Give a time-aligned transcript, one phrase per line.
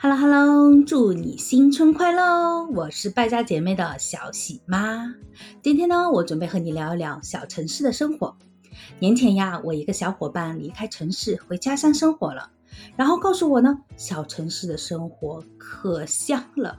[0.00, 2.62] Hello Hello，祝你新春快乐！
[2.66, 5.12] 我是败家姐妹的小喜妈。
[5.60, 8.36] 今天呢，我准备和你聊一聊小城市的生活。
[9.00, 12.48] 年前呀，我一个小伙伴离开城市回家乡生活了，
[12.94, 16.78] 然后告诉我呢，小城市的生活可香了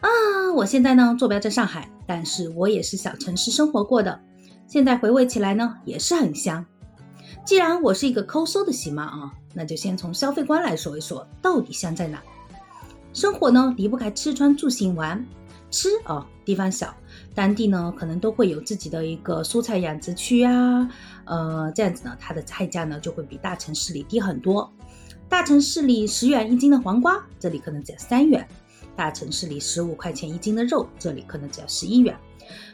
[0.00, 0.08] 啊！
[0.56, 4.18] 我现在呢坐标在上海，但是我也是小城市生活过的，
[4.66, 6.64] 现在回味起来呢也是很香。
[7.48, 12.22] 既然我是一个抠搜的喜妈啊，那就先从消费观来说一说，到底香在哪？
[13.14, 15.24] 生活呢离不开吃穿住行玩，
[15.70, 16.94] 吃啊地方小，
[17.34, 20.90] 当地呢可能都会有自己的一个蔬菜养殖区啊，
[21.24, 24.70] 呃这样子呢，它的菜价呢就会比大城市里低很多。
[25.26, 28.42] 大城市里十元一斤的黄瓜，这里可能只要三元；
[28.98, 32.18] 大城市里十五块钱一斤的肉，这里可能只要十一元。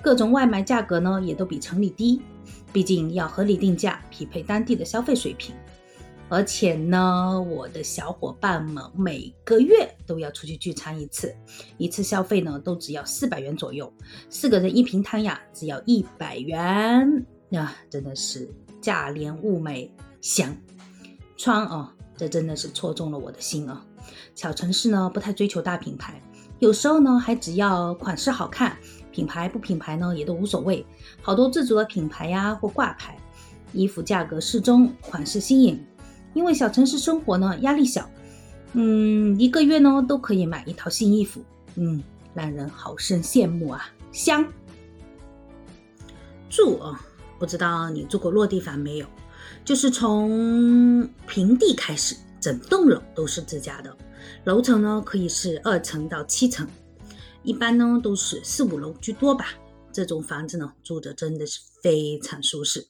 [0.00, 2.22] 各种外卖价格呢也都比城里低。
[2.72, 5.54] 毕竟要合理定价，匹配当地的消费水平。
[6.30, 11.34] 而且呢，我的小伙伴们每个月都要出去聚餐一次，
[11.76, 13.92] 一次消费呢都只要四百元左右，
[14.30, 18.48] 四个人一瓶汤呀，只要一百元啊，真的是
[18.80, 19.92] 价廉物美
[20.22, 20.56] 香。
[21.36, 23.84] 穿啊，这真的是戳中了我的心啊！
[24.34, 26.20] 小城市呢不太追求大品牌，
[26.58, 28.76] 有时候呢还只要款式好看。
[29.12, 30.84] 品牌不品牌呢，也都无所谓。
[31.22, 33.16] 好多自主的品牌呀，或挂牌，
[33.72, 35.82] 衣服价格适中，款式新颖。
[36.34, 38.10] 因为小城市生活呢，压力小，
[38.74, 41.42] 嗯，一个月呢都可以买一套新衣服，
[41.76, 42.02] 嗯，
[42.34, 43.88] 让人好生羡慕啊。
[44.12, 44.46] 香
[46.50, 47.00] 住啊，
[47.38, 49.06] 不知道你住过落地房没有？
[49.64, 52.14] 就是从平地开始，
[52.46, 53.92] 整栋楼都是自家的，
[54.44, 56.64] 楼层呢可以是二层到七层。
[57.42, 59.46] 一般呢都是四五楼居多吧，
[59.92, 62.86] 这种房子呢住着真的是非常舒适。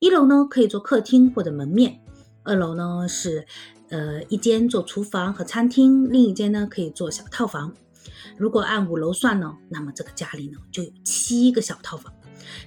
[0.00, 2.00] 一楼呢可以做客厅或者门面，
[2.42, 3.46] 二楼呢是
[3.90, 7.72] 呃一间做厨房和餐厅，另一间呢可以做小套房。
[8.36, 12.12] 如果按五楼算呢，那么这个家里呢就有七个小套房，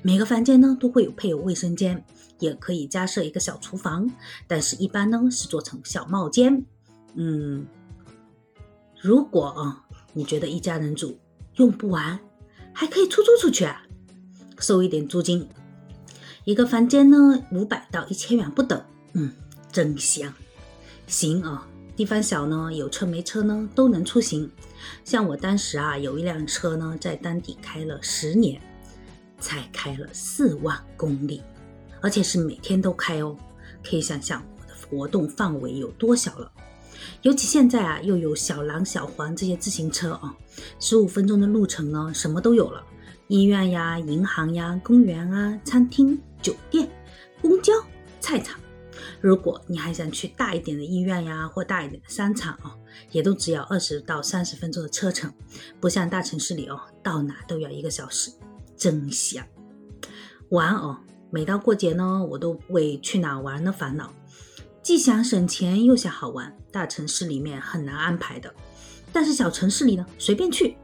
[0.02, 2.06] 每个房间呢都会有配有卫生间，
[2.41, 4.12] 也可以加设一个小厨房，
[4.46, 6.66] 但是一般呢是做成小帽间。
[7.16, 7.66] 嗯，
[9.02, 9.85] 如果啊。
[10.13, 11.18] 你觉得一家人住
[11.56, 12.19] 用不完，
[12.74, 13.81] 还可以出租出去啊，
[14.59, 15.47] 收一点租金。
[16.44, 19.31] 一个房间呢，五百到一千元不等，嗯，
[19.72, 20.34] 真香。
[21.07, 21.66] 行啊，
[21.96, 24.51] 地方小呢，有车没车呢都能出行。
[25.06, 28.62] 像我当时啊，有一辆车呢，在当地开了十年，
[29.40, 31.41] 才开了四万公里，
[32.01, 33.35] 而且是每天都开哦。
[33.84, 36.51] 可以想象我的活动范围有多小了。
[37.23, 40.35] 尤其现在啊，又有小蓝、小黄这些自行车啊，
[40.79, 42.84] 十五分钟的路程呢，什么都有了，
[43.28, 46.88] 医院呀、银行呀、公园啊、餐厅、酒店、
[47.41, 47.73] 公交、
[48.19, 48.59] 菜场。
[49.19, 52.75] 如果你还想去大一点的医院呀，或大一点的商场啊，
[53.12, 55.31] 也都只要二十到三十分钟的车程，
[55.79, 58.31] 不像大城市里哦，到哪都要一个小时，
[58.75, 59.44] 真香。
[60.50, 60.97] 玩哦，
[61.34, 64.14] 每到过节呢，我都为去哪玩的烦恼。
[64.84, 68.53] 既想省钱又想好玩，大城市里面很难安排的。
[69.14, 70.75] 但是小城市里呢，随便去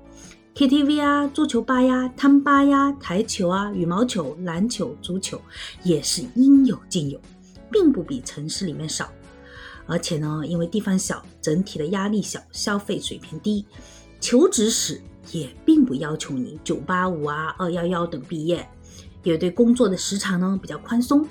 [0.56, 5.42] ，KTV 啊、足球吧呀、汤吧呀、台球啊、羽毛球、篮球、足球
[5.84, 7.20] 也是应有尽有，
[7.70, 9.10] 并不比城市里面少。
[9.86, 13.66] 而且呢，因为地方小，整体的压力小，消费水平低，
[14.22, 15.02] 求职时
[15.34, 18.66] 也并不要求你九八五啊、二幺幺等毕业，
[19.28, 21.28] 也对工作的时长呢比较宽松，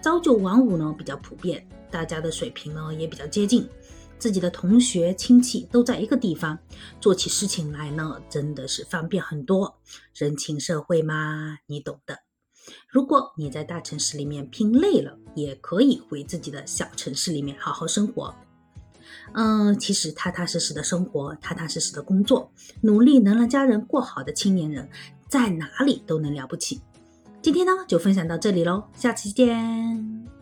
[0.00, 1.66] 朝九晚五呢比较普遍。
[1.90, 3.68] 大家的水平呢也比较接近，
[4.16, 6.56] 自己的同学亲戚都在一个地方，
[7.00, 9.76] 做起事情来呢真的是方便很多。
[10.14, 12.20] 人情社会嘛，你懂的。
[12.88, 18.32] 如果你在大城市里面拼累了，也可以回自己的小城市里面好好生活。
[19.34, 24.88] 嗯，其实踏踏实实的生活，踏踏实实的工作，努力能让家人过好的青年人，
[25.28, 26.80] 在哪里都能了不起。
[27.42, 30.41] 今天呢就分享到这里喽，下期见。